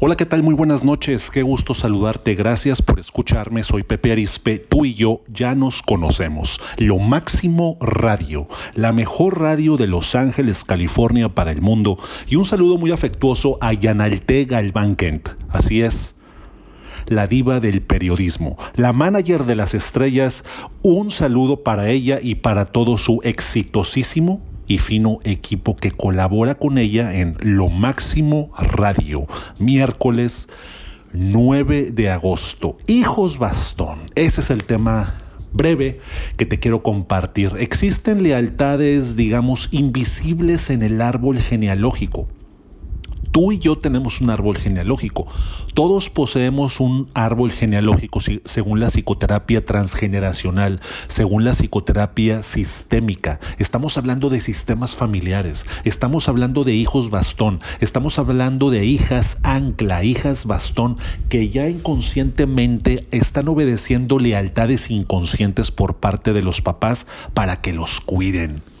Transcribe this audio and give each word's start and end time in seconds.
Hola, 0.00 0.16
¿qué 0.16 0.26
tal? 0.26 0.42
Muy 0.42 0.54
buenas 0.54 0.84
noches. 0.84 1.30
Qué 1.30 1.42
gusto 1.42 1.74
saludarte. 1.74 2.34
Gracias 2.34 2.82
por 2.82 2.98
escucharme. 2.98 3.62
Soy 3.62 3.82
Pepe 3.82 4.12
Arispe. 4.12 4.58
Tú 4.58 4.84
y 4.84 4.94
yo 4.94 5.22
ya 5.28 5.54
nos 5.54 5.80
conocemos. 5.80 6.60
Lo 6.76 6.98
Máximo 6.98 7.78
Radio, 7.80 8.48
la 8.74 8.92
mejor 8.92 9.40
radio 9.40 9.76
de 9.76 9.86
Los 9.86 10.14
Ángeles, 10.14 10.64
California 10.64 11.28
para 11.28 11.52
el 11.52 11.62
mundo. 11.62 11.98
Y 12.28 12.36
un 12.36 12.44
saludo 12.44 12.78
muy 12.78 12.90
afectuoso 12.90 13.58
a 13.60 13.72
Yanalte 13.72 14.44
Galván 14.44 14.96
Kent. 14.96 15.30
Así 15.48 15.82
es 15.82 16.16
la 17.06 17.26
diva 17.26 17.58
del 17.58 17.82
periodismo, 17.82 18.56
la 18.76 18.92
manager 18.92 19.44
de 19.44 19.56
las 19.56 19.74
estrellas. 19.74 20.44
Un 20.82 21.10
saludo 21.10 21.62
para 21.62 21.88
ella 21.90 22.18
y 22.22 22.36
para 22.36 22.66
todo 22.66 22.98
su 22.98 23.20
exitosísimo 23.22 24.40
y 24.72 24.78
fino 24.78 25.18
equipo 25.24 25.76
que 25.76 25.90
colabora 25.90 26.54
con 26.54 26.78
ella 26.78 27.14
en 27.14 27.36
Lo 27.40 27.68
Máximo 27.68 28.50
Radio, 28.56 29.26
miércoles 29.58 30.48
9 31.12 31.90
de 31.92 32.08
agosto. 32.08 32.78
Hijos 32.86 33.38
bastón, 33.38 33.98
ese 34.14 34.40
es 34.40 34.48
el 34.48 34.64
tema 34.64 35.20
breve 35.52 36.00
que 36.38 36.46
te 36.46 36.58
quiero 36.58 36.82
compartir. 36.82 37.52
Existen 37.58 38.22
lealtades, 38.22 39.14
digamos, 39.14 39.68
invisibles 39.72 40.70
en 40.70 40.82
el 40.82 41.02
árbol 41.02 41.38
genealógico 41.38 42.28
Tú 43.32 43.50
y 43.50 43.58
yo 43.58 43.76
tenemos 43.76 44.20
un 44.20 44.28
árbol 44.28 44.58
genealógico. 44.58 45.26
Todos 45.72 46.10
poseemos 46.10 46.80
un 46.80 47.08
árbol 47.14 47.50
genealógico 47.50 48.20
según 48.20 48.78
la 48.78 48.88
psicoterapia 48.88 49.64
transgeneracional, 49.64 50.80
según 51.08 51.44
la 51.44 51.52
psicoterapia 51.52 52.42
sistémica. 52.42 53.40
Estamos 53.58 53.96
hablando 53.96 54.28
de 54.28 54.40
sistemas 54.40 54.94
familiares, 54.94 55.64
estamos 55.84 56.28
hablando 56.28 56.64
de 56.64 56.74
hijos 56.74 57.08
bastón, 57.08 57.60
estamos 57.80 58.18
hablando 58.18 58.70
de 58.70 58.84
hijas 58.84 59.38
ancla, 59.44 60.04
hijas 60.04 60.44
bastón, 60.44 60.98
que 61.30 61.48
ya 61.48 61.70
inconscientemente 61.70 63.06
están 63.12 63.48
obedeciendo 63.48 64.18
lealtades 64.18 64.90
inconscientes 64.90 65.70
por 65.70 65.96
parte 65.96 66.34
de 66.34 66.42
los 66.42 66.60
papás 66.60 67.06
para 67.32 67.62
que 67.62 67.72
los 67.72 68.02
cuiden. 68.02 68.71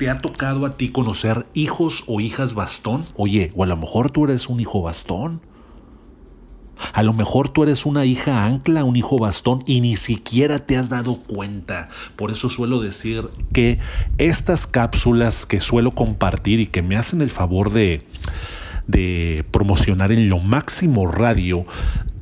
¿Te 0.00 0.08
ha 0.08 0.16
tocado 0.16 0.64
a 0.64 0.78
ti 0.78 0.88
conocer 0.88 1.44
hijos 1.52 2.04
o 2.06 2.22
hijas 2.22 2.54
bastón? 2.54 3.04
Oye, 3.16 3.52
o 3.54 3.64
a 3.64 3.66
lo 3.66 3.76
mejor 3.76 4.10
tú 4.10 4.24
eres 4.24 4.48
un 4.48 4.58
hijo 4.58 4.80
bastón. 4.80 5.42
A 6.94 7.02
lo 7.02 7.12
mejor 7.12 7.50
tú 7.50 7.64
eres 7.64 7.84
una 7.84 8.06
hija 8.06 8.46
ancla, 8.46 8.84
un 8.84 8.96
hijo 8.96 9.18
bastón 9.18 9.62
y 9.66 9.82
ni 9.82 9.98
siquiera 9.98 10.64
te 10.64 10.78
has 10.78 10.88
dado 10.88 11.16
cuenta. 11.16 11.90
Por 12.16 12.30
eso 12.30 12.48
suelo 12.48 12.80
decir 12.80 13.28
que 13.52 13.78
estas 14.16 14.66
cápsulas 14.66 15.44
que 15.44 15.60
suelo 15.60 15.90
compartir 15.90 16.60
y 16.60 16.66
que 16.66 16.80
me 16.80 16.96
hacen 16.96 17.20
el 17.20 17.30
favor 17.30 17.70
de, 17.70 18.02
de 18.86 19.44
promocionar 19.50 20.12
en 20.12 20.30
lo 20.30 20.38
máximo 20.38 21.08
radio 21.08 21.66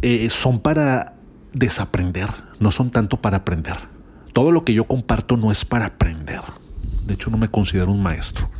eh, 0.03 0.29
son 0.31 0.59
para 0.59 1.15
desaprender, 1.53 2.29
no 2.59 2.73
son 2.73 2.91
tanto 2.91 3.21
para 3.21 3.37
aprender. 3.37 3.77
Todo 4.33 4.51
lo 4.51 4.65
que 4.65 4.75
yo 4.75 4.83
comparto 4.83 5.37
no 5.37 5.53
es 5.53 5.65
para 5.65 5.87
aprender. 5.87 6.41
De 7.09 7.15
hecho, 7.15 7.31
no 7.31 7.39
me 7.39 7.49
considero 7.49 7.91
un 7.91 8.03
maestro. 8.03 8.51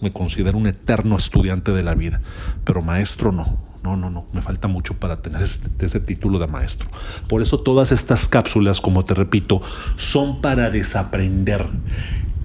Me 0.00 0.12
considero 0.12 0.56
un 0.56 0.68
eterno 0.68 1.16
estudiante 1.16 1.72
de 1.72 1.82
la 1.82 1.96
vida. 1.96 2.20
Pero 2.64 2.80
maestro 2.80 3.32
no. 3.32 3.58
No, 3.82 3.96
no, 3.96 4.10
no. 4.10 4.26
Me 4.32 4.42
falta 4.42 4.68
mucho 4.68 4.94
para 4.94 5.22
tener 5.22 5.42
ese, 5.42 6.00
título 6.00 6.38
de 6.38 6.46
maestro. 6.46 6.88
Por 7.28 7.42
eso 7.42 7.58
todas 7.58 7.90
estas 7.90 8.28
cápsulas, 8.28 8.80
como 8.80 9.04
te 9.04 9.14
repito, 9.14 9.60
son 9.96 10.40
para 10.40 10.70
desaprender 10.70 11.68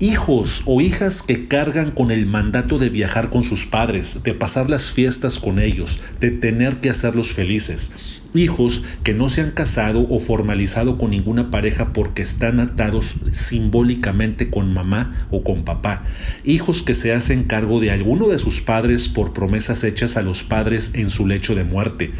hijos 0.02 0.64
o 0.66 0.82
hijas 0.82 1.22
que 1.22 1.48
cargan 1.48 1.92
con 1.92 2.10
el 2.10 2.26
mandato 2.26 2.80
de 2.80 2.90
viajar 2.90 3.30
con 3.30 3.44
sus 3.44 3.68
padres, 3.68 4.24
de 4.24 4.34
pasar 4.34 4.68
las 4.68 4.90
fiestas 4.90 5.40
con 5.40 5.60
ellos, 5.60 6.02
de 6.20 6.32
tener 6.32 6.78
que 6.78 6.90
hacerlos 6.90 7.34
felices. 7.34 7.92
Hijos 8.34 8.82
que 9.04 9.14
no 9.14 9.30
se 9.30 9.42
han 9.42 9.52
casado 9.52 10.08
o 10.10 10.20
formalizado 10.20 10.98
con 10.98 11.12
ninguna 11.12 11.52
pareja 11.52 11.94
porque 11.94 12.24
están 12.24 12.60
atados 12.60 13.16
simbólicamente 13.32 14.50
con 14.50 14.74
mamá 14.74 15.28
o 15.30 15.44
con 15.44 15.66
papá. 15.66 16.04
Hijos 16.46 16.82
que 16.82 16.96
se 16.96 17.14
hacen 17.14 17.44
cargo 17.44 17.80
de 17.80 17.92
alguno 17.92 18.28
de 18.28 18.40
sus 18.40 18.62
padres 18.62 19.08
por 19.08 19.34
promesas 19.34 19.84
hechas 19.84 20.18
a 20.18 20.24
los 20.24 20.44
padres 20.44 20.94
en 20.96 21.12
su 21.12 21.28
lecho 21.28 21.54
de 21.54 21.64
muerte. 21.64 22.12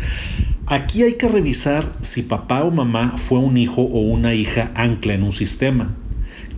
Aquí 0.68 1.02
hay 1.02 1.14
que 1.14 1.28
revisar 1.28 1.92
si 2.00 2.22
papá 2.22 2.64
o 2.64 2.70
mamá 2.70 3.18
fue 3.18 3.40
un 3.40 3.58
hijo 3.58 3.82
o 3.82 4.02
una 4.02 4.36
hija 4.36 4.72
ancla 4.76 5.16
en 5.16 5.24
un 5.24 5.32
sistema 5.32 5.96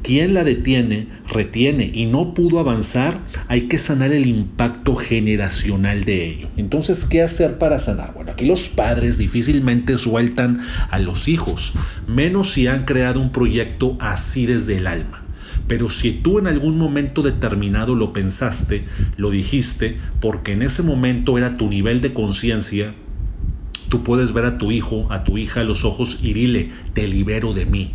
quien 0.04 0.34
la 0.34 0.44
detiene, 0.44 1.08
retiene 1.28 1.90
y 1.94 2.06
no 2.06 2.34
pudo 2.34 2.60
avanzar, 2.60 3.20
hay 3.48 3.64
que 3.64 3.78
sanar 3.78 4.12
el 4.12 4.28
impacto 4.28 4.96
generacional 4.96 6.04
de 6.04 6.28
ello. 6.28 6.50
Entonces, 6.58 7.06
¿qué 7.06 7.22
hacer 7.22 7.58
para 7.58 7.80
sanar? 7.80 8.14
Bueno, 8.14 8.32
aquí 8.32 8.46
los 8.46 8.68
padres 8.68 9.18
difícilmente 9.18 9.98
sueltan 9.98 10.60
a 10.92 11.00
los 11.00 11.28
hijos, 11.28 11.74
menos 12.06 12.52
si 12.52 12.68
han 12.68 12.84
creado 12.84 13.22
un 13.22 13.32
proyecto 13.32 13.98
así 14.00 14.46
desde 14.46 14.78
el 14.78 14.88
alma. 14.88 15.24
Pero 15.68 15.90
si 15.90 16.12
tú 16.12 16.38
en 16.38 16.48
algún 16.48 16.78
momento 16.78 17.22
determinado 17.22 17.96
lo 17.96 18.12
pensaste, 18.12 18.84
lo 19.16 19.32
dijiste, 19.32 19.98
porque 20.20 20.52
en 20.52 20.62
ese 20.62 20.84
momento 20.84 21.38
era 21.38 21.56
tu 21.56 21.70
nivel 21.70 22.02
de 22.02 22.14
conciencia, 22.14 22.94
tú 23.88 24.04
puedes 24.04 24.34
ver 24.34 24.44
a 24.46 24.58
tu 24.58 24.72
hijo, 24.72 25.08
a 25.10 25.24
tu 25.24 25.38
hija 25.38 25.62
a 25.62 25.64
los 25.64 25.86
ojos 25.86 26.20
y 26.22 26.34
dile, 26.34 26.72
te 26.94 27.08
libero 27.08 27.54
de 27.54 27.66
mí. 27.66 27.94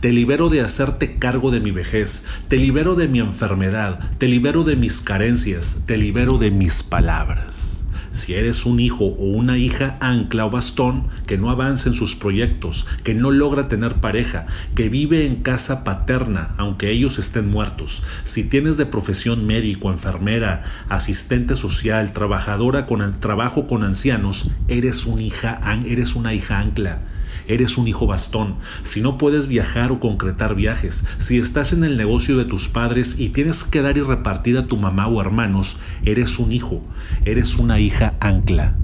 Te 0.00 0.12
libero 0.12 0.48
de 0.48 0.60
hacerte 0.60 1.16
cargo 1.16 1.50
de 1.50 1.60
mi 1.60 1.70
vejez, 1.70 2.26
te 2.48 2.56
libero 2.56 2.94
de 2.94 3.08
mi 3.08 3.20
enfermedad, 3.20 4.00
te 4.18 4.28
libero 4.28 4.64
de 4.64 4.76
mis 4.76 5.00
carencias, 5.00 5.84
te 5.86 5.96
libero 5.96 6.38
de 6.38 6.50
mis 6.50 6.82
palabras. 6.82 7.86
Si 8.16 8.32
eres 8.32 8.64
un 8.64 8.80
hijo 8.80 9.04
o 9.04 9.24
una 9.24 9.58
hija 9.58 9.98
ancla 10.00 10.46
o 10.46 10.50
bastón 10.50 11.08
que 11.26 11.36
no 11.36 11.50
avanza 11.50 11.90
en 11.90 11.94
sus 11.94 12.14
proyectos, 12.14 12.86
que 13.04 13.12
no 13.12 13.30
logra 13.30 13.68
tener 13.68 13.96
pareja, 13.96 14.46
que 14.74 14.88
vive 14.88 15.26
en 15.26 15.42
casa 15.42 15.84
paterna 15.84 16.54
aunque 16.56 16.90
ellos 16.90 17.18
estén 17.18 17.50
muertos, 17.50 18.04
si 18.24 18.48
tienes 18.48 18.78
de 18.78 18.86
profesión 18.86 19.46
médico, 19.46 19.90
enfermera, 19.90 20.62
asistente 20.88 21.56
social, 21.56 22.14
trabajadora 22.14 22.86
con 22.86 23.20
trabajo 23.20 23.66
con 23.66 23.84
ancianos, 23.84 24.50
eres, 24.68 25.04
un 25.04 25.20
eres 25.20 26.16
una 26.16 26.32
hija 26.32 26.58
ancla 26.58 27.02
eres 27.48 27.78
un 27.78 27.88
hijo 27.88 28.06
bastón, 28.06 28.56
si 28.82 29.00
no 29.00 29.18
puedes 29.18 29.46
viajar 29.46 29.92
o 29.92 30.00
concretar 30.00 30.54
viajes, 30.54 31.06
si 31.18 31.38
estás 31.38 31.72
en 31.72 31.84
el 31.84 31.96
negocio 31.96 32.36
de 32.36 32.44
tus 32.44 32.68
padres 32.68 33.18
y 33.18 33.30
tienes 33.30 33.64
que 33.64 33.82
dar 33.82 33.96
y 33.96 34.02
repartir 34.02 34.58
a 34.58 34.66
tu 34.66 34.76
mamá 34.76 35.08
o 35.08 35.20
hermanos, 35.20 35.78
eres 36.04 36.38
un 36.38 36.52
hijo, 36.52 36.82
eres 37.24 37.56
una 37.56 37.80
hija 37.80 38.14
ancla, 38.20 38.76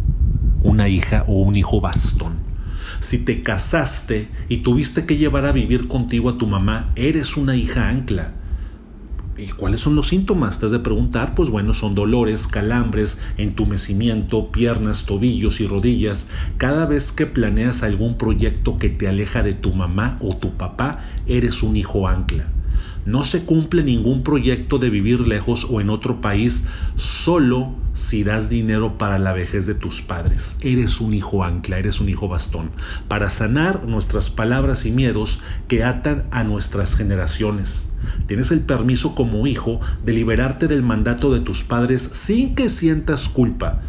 una 0.62 0.88
hija 0.88 1.24
o 1.26 1.40
un 1.40 1.56
hijo 1.56 1.80
bastón. 1.80 2.34
Si 3.00 3.18
te 3.18 3.42
casaste 3.42 4.28
y 4.48 4.58
tuviste 4.58 5.06
que 5.06 5.16
llevar 5.16 5.46
a 5.46 5.52
vivir 5.52 5.88
contigo 5.88 6.28
a 6.30 6.38
tu 6.38 6.46
mamá, 6.46 6.92
eres 6.94 7.36
una 7.36 7.56
hija 7.56 7.88
ancla. 7.88 8.34
¿Y 9.38 9.46
cuáles 9.48 9.80
son 9.80 9.96
los 9.96 10.08
síntomas? 10.08 10.60
Te 10.60 10.66
has 10.66 10.72
de 10.72 10.78
preguntar, 10.78 11.34
pues 11.34 11.48
bueno, 11.48 11.72
son 11.72 11.94
dolores, 11.94 12.46
calambres, 12.46 13.22
entumecimiento, 13.38 14.52
piernas, 14.52 15.06
tobillos 15.06 15.60
y 15.60 15.66
rodillas. 15.66 16.30
Cada 16.58 16.84
vez 16.84 17.12
que 17.12 17.24
planeas 17.24 17.82
algún 17.82 18.18
proyecto 18.18 18.78
que 18.78 18.90
te 18.90 19.08
aleja 19.08 19.42
de 19.42 19.54
tu 19.54 19.72
mamá 19.72 20.18
o 20.20 20.36
tu 20.36 20.52
papá, 20.58 21.04
eres 21.26 21.62
un 21.62 21.76
hijo 21.76 22.08
ancla. 22.08 22.46
No 23.04 23.24
se 23.24 23.44
cumple 23.44 23.82
ningún 23.82 24.22
proyecto 24.22 24.78
de 24.78 24.88
vivir 24.88 25.26
lejos 25.26 25.66
o 25.68 25.80
en 25.80 25.90
otro 25.90 26.20
país 26.20 26.68
solo 26.94 27.74
si 27.94 28.22
das 28.22 28.48
dinero 28.48 28.96
para 28.96 29.18
la 29.18 29.32
vejez 29.32 29.66
de 29.66 29.74
tus 29.74 30.02
padres. 30.02 30.58
Eres 30.62 31.00
un 31.00 31.12
hijo 31.12 31.42
ancla, 31.42 31.78
eres 31.78 32.00
un 32.00 32.08
hijo 32.08 32.28
bastón, 32.28 32.70
para 33.08 33.28
sanar 33.28 33.86
nuestras 33.86 34.30
palabras 34.30 34.86
y 34.86 34.92
miedos 34.92 35.40
que 35.66 35.84
atan 35.84 36.24
a 36.30 36.44
nuestras 36.44 36.94
generaciones. 36.94 37.96
Tienes 38.26 38.50
el 38.50 38.60
permiso 38.60 39.14
como 39.14 39.46
hijo 39.46 39.80
de 40.04 40.12
liberarte 40.12 40.68
del 40.68 40.82
mandato 40.82 41.32
de 41.32 41.40
tus 41.40 41.64
padres 41.64 42.02
sin 42.02 42.54
que 42.54 42.68
sientas 42.68 43.28
culpa. 43.28 43.82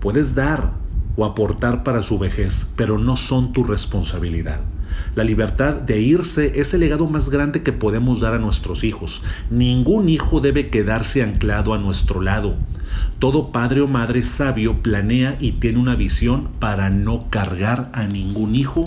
Puedes 0.00 0.34
dar 0.34 0.72
o 1.16 1.24
aportar 1.24 1.84
para 1.84 2.02
su 2.02 2.18
vejez, 2.18 2.72
pero 2.76 2.98
no 2.98 3.16
son 3.16 3.52
tu 3.52 3.64
responsabilidad. 3.64 4.60
La 5.14 5.24
libertad 5.24 5.74
de 5.74 6.00
irse 6.00 6.60
es 6.60 6.74
el 6.74 6.80
legado 6.80 7.06
más 7.06 7.30
grande 7.30 7.62
que 7.62 7.72
podemos 7.72 8.20
dar 8.20 8.34
a 8.34 8.38
nuestros 8.38 8.84
hijos. 8.84 9.22
Ningún 9.50 10.08
hijo 10.08 10.40
debe 10.40 10.70
quedarse 10.70 11.22
anclado 11.22 11.74
a 11.74 11.78
nuestro 11.78 12.20
lado. 12.20 12.56
Todo 13.18 13.52
padre 13.52 13.80
o 13.80 13.88
madre 13.88 14.22
sabio 14.22 14.82
planea 14.82 15.36
y 15.40 15.52
tiene 15.52 15.78
una 15.78 15.96
visión 15.96 16.48
para 16.58 16.90
no 16.90 17.28
cargar 17.30 17.90
a 17.92 18.04
ningún 18.04 18.54
hijo 18.54 18.84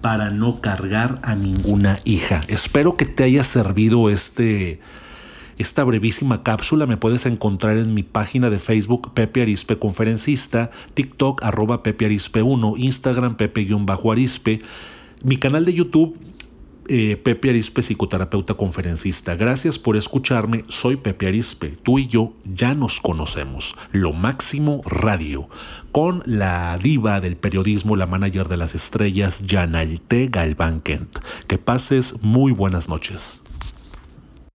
para 0.00 0.30
no 0.30 0.60
cargar 0.60 1.18
a 1.22 1.34
ninguna 1.34 1.96
hija. 2.04 2.42
Espero 2.48 2.96
que 2.96 3.04
te 3.04 3.24
haya 3.24 3.42
servido 3.42 4.10
este, 4.10 4.80
esta 5.58 5.84
brevísima 5.84 6.42
cápsula. 6.42 6.86
Me 6.86 6.96
puedes 6.96 7.26
encontrar 7.26 7.78
en 7.78 7.94
mi 7.94 8.02
página 8.02 8.50
de 8.50 8.58
Facebook 8.58 9.12
Pepe 9.12 9.42
Arispe 9.42 9.78
Conferencista, 9.78 10.70
TikTok 10.94 11.42
arroba 11.42 11.82
Pepe 11.82 12.06
Arispe 12.06 12.42
1, 12.42 12.74
Instagram 12.78 13.36
Pepe-Arispe 13.36 14.60
mi 15.22 15.36
canal 15.36 15.64
de 15.64 15.74
YouTube 15.74 16.16
eh, 16.90 17.18
Pepe 17.22 17.50
Arispe, 17.50 17.82
psicoterapeuta 17.82 18.54
conferencista. 18.54 19.36
Gracias 19.36 19.78
por 19.78 19.98
escucharme. 19.98 20.64
Soy 20.68 20.96
Pepe 20.96 21.28
Arispe. 21.28 21.68
Tú 21.68 21.98
y 21.98 22.06
yo 22.06 22.32
ya 22.46 22.72
nos 22.72 23.00
conocemos. 23.00 23.76
Lo 23.92 24.14
máximo 24.14 24.80
radio. 24.86 25.50
Con 25.92 26.22
la 26.24 26.78
diva 26.78 27.20
del 27.20 27.36
periodismo, 27.36 27.94
la 27.94 28.06
manager 28.06 28.48
de 28.48 28.56
las 28.56 28.74
estrellas, 28.74 29.44
Janalte 29.46 30.28
Galván 30.28 30.80
Kent. 30.80 31.18
Que 31.46 31.58
pases 31.58 32.22
muy 32.22 32.52
buenas 32.52 32.88
noches. 32.88 33.42